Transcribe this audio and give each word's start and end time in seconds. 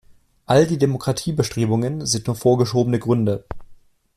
All 0.47 0.65
die 0.65 0.79
Demokratiebestrebungen 0.79 2.07
sind 2.07 2.25
nur 2.25 2.35
vorgeschobene 2.35 2.97
Gründe. 2.97 3.45